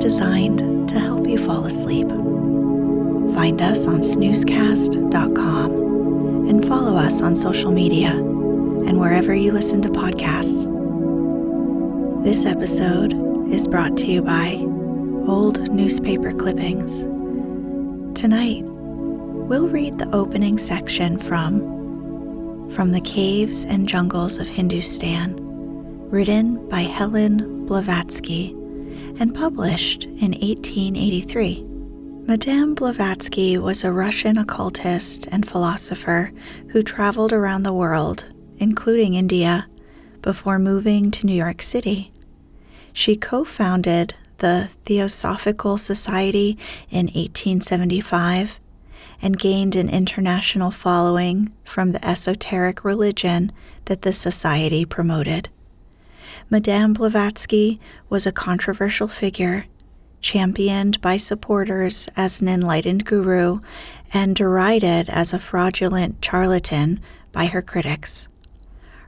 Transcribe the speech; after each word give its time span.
Designed 0.00 0.88
to 0.88 0.98
help 0.98 1.28
you 1.28 1.38
fall 1.38 1.66
asleep. 1.66 2.08
Find 3.34 3.62
us 3.62 3.86
on 3.86 4.00
snoozecast.com 4.00 6.48
and 6.48 6.66
follow 6.66 6.96
us 6.96 7.22
on 7.22 7.36
social 7.36 7.70
media 7.70 8.10
and 8.10 8.98
wherever 8.98 9.32
you 9.32 9.52
listen 9.52 9.80
to 9.82 9.88
podcasts. 9.88 10.64
This 12.24 12.44
episode 12.44 13.12
is 13.52 13.68
brought 13.68 13.96
to 13.98 14.06
you 14.06 14.22
by 14.22 14.54
Old 15.28 15.70
Newspaper 15.70 16.32
Clippings. 16.32 17.02
Tonight, 18.18 18.64
we'll 18.64 19.68
read 19.68 19.98
the 19.98 20.10
opening 20.12 20.58
section 20.58 21.18
from 21.18 22.68
From 22.70 22.90
the 22.90 23.00
Caves 23.00 23.64
and 23.64 23.88
Jungles 23.88 24.38
of 24.38 24.48
Hindustan 24.48 25.36
written 26.10 26.68
by 26.68 26.80
Helen 26.80 27.66
Blavatsky 27.66 28.59
and 29.18 29.34
published 29.34 30.04
in 30.04 30.32
1883. 30.32 31.64
Madame 32.26 32.74
Blavatsky 32.74 33.58
was 33.58 33.82
a 33.82 33.90
Russian 33.90 34.38
occultist 34.38 35.26
and 35.32 35.48
philosopher 35.48 36.32
who 36.68 36.82
traveled 36.82 37.32
around 37.32 37.64
the 37.64 37.72
world, 37.72 38.26
including 38.58 39.14
India, 39.14 39.66
before 40.22 40.58
moving 40.58 41.10
to 41.10 41.26
New 41.26 41.34
York 41.34 41.62
City. 41.62 42.10
She 42.92 43.16
co 43.16 43.44
founded 43.44 44.14
the 44.38 44.70
Theosophical 44.84 45.78
Society 45.78 46.58
in 46.90 47.06
1875 47.06 48.60
and 49.22 49.38
gained 49.38 49.76
an 49.76 49.88
international 49.88 50.70
following 50.70 51.52
from 51.64 51.90
the 51.90 52.06
esoteric 52.06 52.84
religion 52.84 53.52
that 53.86 54.02
the 54.02 54.12
society 54.12 54.84
promoted. 54.84 55.48
Madame 56.48 56.92
Blavatsky 56.92 57.80
was 58.08 58.26
a 58.26 58.32
controversial 58.32 59.08
figure, 59.08 59.66
championed 60.20 61.00
by 61.00 61.16
supporters 61.16 62.06
as 62.16 62.40
an 62.40 62.48
enlightened 62.48 63.04
guru 63.04 63.60
and 64.12 64.36
derided 64.36 65.08
as 65.08 65.32
a 65.32 65.38
fraudulent 65.38 66.24
charlatan 66.24 67.00
by 67.32 67.46
her 67.46 67.62
critics. 67.62 68.28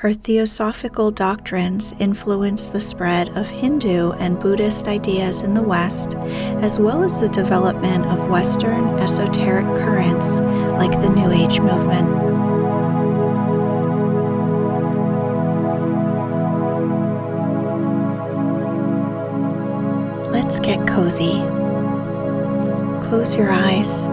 Her 0.00 0.12
theosophical 0.12 1.10
doctrines 1.10 1.94
influenced 1.98 2.72
the 2.72 2.82
spread 2.82 3.30
of 3.30 3.48
Hindu 3.48 4.12
and 4.12 4.38
Buddhist 4.38 4.88
ideas 4.88 5.40
in 5.40 5.54
the 5.54 5.62
West, 5.62 6.14
as 6.16 6.78
well 6.78 7.02
as 7.02 7.18
the 7.18 7.30
development 7.30 8.04
of 8.04 8.28
Western 8.28 8.88
esoteric 8.98 9.64
currents 9.78 10.40
like 10.72 10.92
the 11.00 11.08
New 11.08 11.30
Age 11.32 11.60
movement. 11.60 12.25
Cozy. 20.96 21.42
Close 23.06 23.36
your 23.36 23.50
eyes. 23.50 24.08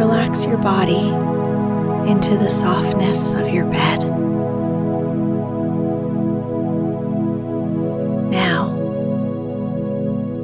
Relax 0.00 0.44
your 0.44 0.58
body 0.58 1.10
into 2.10 2.30
the 2.30 2.50
softness 2.50 3.34
of 3.34 3.50
your 3.50 3.66
bed. 3.66 4.00
Now, 8.32 8.74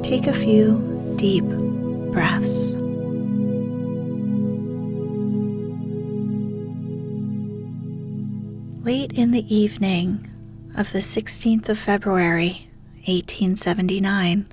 take 0.01 0.27
a 0.27 0.33
few 0.33 1.13
deep 1.17 1.43
breaths. 2.13 2.71
Late 8.85 9.11
in 9.11 9.31
the 9.31 9.43
evening, 9.53 10.25
of 10.75 10.91
the 10.91 10.99
16th 10.99 11.69
of 11.69 11.79
February, 11.79 12.69
1879. 13.05 14.47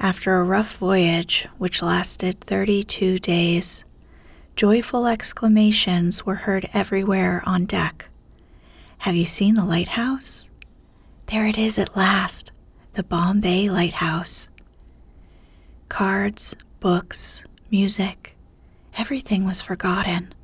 After 0.00 0.36
a 0.36 0.42
rough 0.44 0.76
voyage 0.76 1.46
which 1.56 1.82
lasted 1.82 2.40
32 2.40 3.18
days, 3.20 3.84
joyful 4.56 5.06
exclamations 5.06 6.26
were 6.26 6.34
heard 6.34 6.68
everywhere 6.74 7.42
on 7.46 7.64
deck. 7.64 8.08
Have 9.00 9.14
you 9.14 9.24
seen 9.24 9.54
the 9.54 9.64
lighthouse? 9.64 10.50
There 11.26 11.46
it 11.46 11.56
is 11.56 11.78
at 11.78 11.96
last, 11.96 12.50
the 12.94 13.04
Bombay 13.04 13.68
Lighthouse. 13.68 14.48
Cards, 15.88 16.56
books, 16.80 17.44
music, 17.70 18.36
everything 18.98 19.44
was 19.44 19.62
forgotten. 19.62 20.34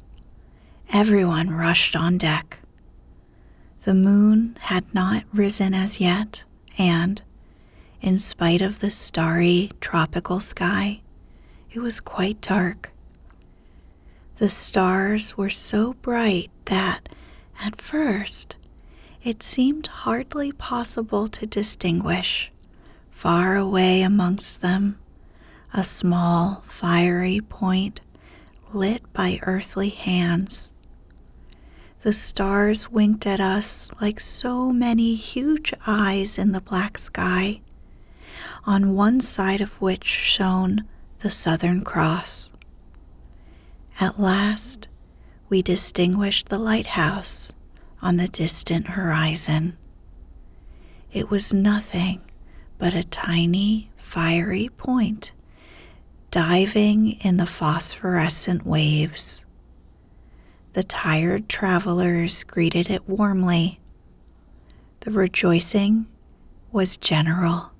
Everyone 0.93 1.51
rushed 1.51 1.97
on 1.97 2.19
deck. 2.19 2.61
The 3.87 3.95
moon 3.95 4.57
had 4.63 4.93
not 4.93 5.23
risen 5.33 5.73
as 5.73 6.01
yet, 6.01 6.43
and, 6.77 7.23
in 8.01 8.19
spite 8.19 8.61
of 8.61 8.81
the 8.81 8.91
starry 8.91 9.71
tropical 9.81 10.41
sky, 10.41 11.03
it 11.71 11.79
was 11.79 12.01
quite 12.01 12.41
dark. 12.41 12.91
The 14.39 14.49
stars 14.49 15.37
were 15.37 15.51
so 15.51 15.93
bright 16.03 16.51
that, 16.65 17.09
at 17.63 17.81
first, 17.81 18.57
it 19.23 19.41
seemed 19.41 19.87
hardly 19.87 20.51
possible 20.51 21.29
to 21.29 21.47
distinguish, 21.47 22.51
far 23.09 23.55
away 23.55 24.03
amongst 24.03 24.63
them, 24.63 24.99
a 25.73 25.85
small 25.85 26.61
fiery 26.65 27.41
point 27.41 28.01
lit 28.75 29.13
by 29.13 29.39
earthly 29.43 29.91
hands. 29.91 30.73
The 32.03 32.13
stars 32.13 32.91
winked 32.91 33.27
at 33.27 33.41
us 33.41 33.91
like 34.01 34.21
so 34.21 34.73
many 34.73 35.15
huge 35.15 35.73
eyes 35.87 36.39
in 36.39 36.53
the 36.53 36.61
black 36.61 36.99
sky, 36.99 37.63
on 38.65 38.95
one 38.95 39.21
side 39.21 39.61
of 39.61 39.81
which 39.81 40.05
shone 40.05 40.85
the 41.21 41.31
Southern 41.31 41.83
Cross. 41.83 42.53
At 43.99 44.21
last, 44.21 44.89
we 45.49 45.63
distinguished 45.63 46.49
the 46.49 46.59
lighthouse 46.59 47.53
on 48.03 48.19
the 48.19 48.29
distant 48.29 48.89
horizon. 48.89 49.77
It 51.13 51.31
was 51.31 51.53
nothing 51.53 52.21
but 52.79 52.93
a 52.93 53.05
tiny, 53.05 53.91
fiery 53.97 54.69
point 54.69 55.33
diving 56.31 57.13
in 57.25 57.39
the 57.39 57.47
phosphorescent 57.47 58.67
waves. 58.67 59.46
The 60.77 60.85
tired 60.85 61.49
travelers 61.49 62.45
greeted 62.45 62.91
it 62.91 63.09
warmly. 63.09 63.81
The 65.01 65.11
rejoicing 65.11 66.05
was 66.71 66.99
general. 66.99 67.73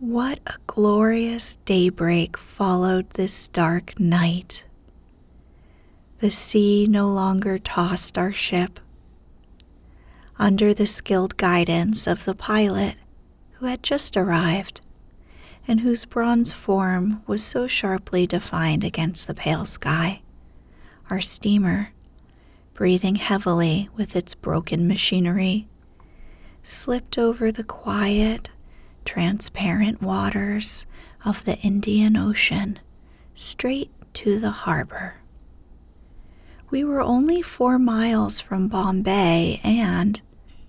What 0.00 0.40
a 0.44 0.54
glorious 0.66 1.54
daybreak 1.64 2.36
followed 2.36 3.10
this 3.10 3.46
dark 3.46 4.00
night. 4.00 4.64
The 6.18 6.32
sea 6.32 6.88
no 6.90 7.06
longer 7.06 7.58
tossed 7.58 8.18
our 8.18 8.32
ship. 8.32 8.80
Under 10.36 10.74
the 10.74 10.88
skilled 10.88 11.36
guidance 11.36 12.08
of 12.08 12.24
the 12.24 12.34
pilot 12.34 12.96
who 13.52 13.66
had 13.66 13.84
just 13.84 14.16
arrived, 14.16 14.80
and 15.68 15.82
whose 15.82 16.04
bronze 16.04 16.52
form 16.52 17.22
was 17.28 17.44
so 17.44 17.68
sharply 17.68 18.26
defined 18.26 18.82
against 18.82 19.28
the 19.28 19.34
pale 19.34 19.64
sky, 19.64 20.22
our 21.10 21.20
steamer, 21.20 21.90
breathing 22.74 23.16
heavily 23.16 23.88
with 23.96 24.14
its 24.14 24.34
broken 24.34 24.86
machinery, 24.86 25.68
slipped 26.62 27.18
over 27.18 27.50
the 27.50 27.64
quiet, 27.64 28.50
transparent 29.04 30.02
waters 30.02 30.86
of 31.24 31.44
the 31.44 31.58
Indian 31.58 32.16
Ocean 32.16 32.78
straight 33.34 33.90
to 34.14 34.38
the 34.38 34.50
harbor. 34.50 35.14
We 36.70 36.84
were 36.84 37.00
only 37.00 37.40
four 37.40 37.78
miles 37.78 38.40
from 38.40 38.68
Bombay, 38.68 39.60
and, 39.64 40.20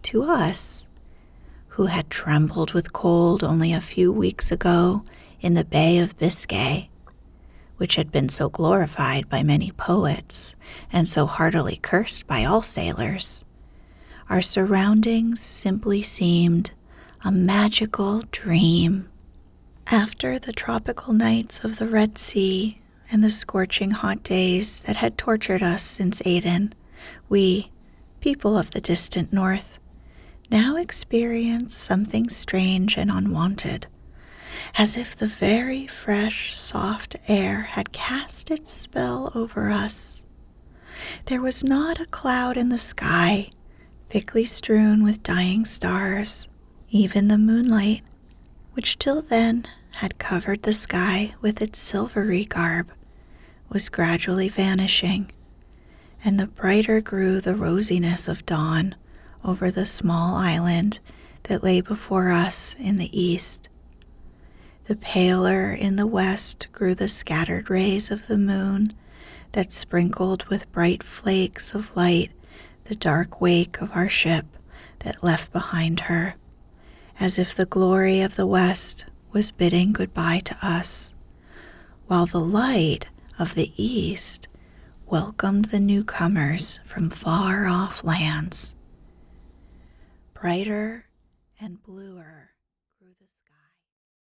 to 0.04 0.24
us, 0.24 0.88
who 1.70 1.88
had 1.88 2.10
trembled 2.10 2.72
with 2.72 2.94
cold 2.94 3.44
only 3.44 3.74
a 3.74 3.82
few 3.82 4.12
weeks 4.12 4.52
ago 4.52 5.04
in 5.42 5.56
the 5.56 5.66
Bay 5.66 5.98
of 5.98 6.18
Biscay, 6.18 6.90
which 7.80 7.96
had 7.96 8.12
been 8.12 8.28
so 8.28 8.50
glorified 8.50 9.30
by 9.30 9.42
many 9.42 9.72
poets 9.72 10.54
and 10.92 11.08
so 11.08 11.26
heartily 11.26 11.80
cursed 11.82 12.28
by 12.28 12.44
all 12.44 12.62
sailors, 12.62 13.44
our 14.30 14.42
surroundings 14.42 15.40
simply 15.40 16.02
seemed 16.04 16.72
a 17.24 17.32
magical 17.32 18.22
dream. 18.32 19.10
After 19.88 20.38
the 20.38 20.52
tropical 20.52 21.14
nights 21.14 21.64
of 21.64 21.80
the 21.80 21.88
Red 21.88 22.18
Sea 22.18 22.80
and 23.12 23.24
the 23.24 23.30
scorching 23.30 23.92
hot 23.92 24.24
days 24.24 24.82
that 24.82 24.98
had 24.98 25.18
tortured 25.18 25.64
us 25.64 25.82
since 25.82 26.22
Aden, 26.26 26.74
we, 27.30 27.72
people 28.20 28.58
of 28.58 28.72
the 28.72 28.82
distant 28.82 29.32
north, 29.32 29.80
now 30.52 30.76
experience 30.76 31.74
something 31.76 32.28
strange 32.28 32.98
and 32.98 33.10
unwanted, 33.10 33.88
as 34.78 34.96
if 34.96 35.16
the 35.16 35.28
very 35.28 35.88
fresh, 35.88 36.56
soft 36.56 37.16
air 37.28 37.62
had 37.62 37.92
cast 37.92 38.52
its 38.52 38.72
spell 38.72 39.32
over 39.36 39.70
us. 39.70 40.26
There 41.26 41.42
was 41.42 41.64
not 41.64 42.00
a 42.00 42.06
cloud 42.06 42.58
in 42.58 42.70
the 42.70 42.78
sky, 42.78 43.50
thickly 44.10 44.46
strewn 44.46 45.04
with 45.04 45.24
dying 45.24 45.66
stars 45.66 46.50
even 46.92 47.28
the 47.28 47.38
moonlight, 47.38 48.04
which 48.74 48.98
till 48.98 49.22
then 49.22 49.66
had 49.98 50.18
covered 50.18 50.64
the 50.64 50.74
sky 50.74 51.34
with 51.42 51.62
its 51.62 51.78
silvery 51.78 52.46
garb, 52.46 52.92
was 53.70 53.90
gradually 53.90 54.50
vanishing, 54.50 55.32
and 56.24 56.40
the 56.40 56.48
brighter 56.48 57.00
grew 57.00 57.40
the 57.40 57.54
rosiness 57.54 58.28
of 58.28 58.46
dawn 58.46 58.96
over 59.44 59.70
the 59.70 59.86
small 59.86 60.36
island 60.36 61.00
that 61.44 61.64
lay 61.64 61.80
before 61.80 62.32
us 62.32 62.76
in 62.80 62.98
the 62.98 63.20
east. 63.20 63.70
The 64.90 64.96
paler 64.96 65.72
in 65.72 65.98
the 65.98 66.08
west 66.08 66.68
grew 66.72 66.96
the 66.96 67.08
scattered 67.08 67.70
rays 67.70 68.10
of 68.10 68.26
the 68.26 68.40
moon 68.40 68.96
that 69.52 69.72
sprinkled 69.72 70.46
with 70.46 70.72
bright 70.72 71.04
flakes 71.04 71.76
of 71.76 71.96
light 71.96 72.32
the 72.86 72.96
dark 72.96 73.40
wake 73.40 73.82
of 73.82 73.92
our 73.96 74.10
ship 74.10 74.48
that 75.02 75.24
left 75.24 75.54
behind 75.54 76.00
her 76.00 76.34
as 77.20 77.38
if 77.38 77.54
the 77.54 77.68
glory 77.68 78.22
of 78.22 78.36
the 78.36 78.48
West 78.48 79.06
was 79.32 79.52
bidding 79.52 79.94
goodbye 79.94 80.40
to 80.40 80.58
us, 80.64 81.14
while 82.08 82.26
the 82.26 82.40
light 82.40 83.10
of 83.38 83.54
the 83.54 83.72
East 83.78 84.48
welcomed 85.06 85.66
the 85.66 85.80
newcomers 85.80 86.80
from 86.84 87.12
far 87.12 87.68
off 87.68 88.04
lands. 88.04 88.74
Brighter 90.34 91.06
and 91.62 91.80
bluer 91.84 92.50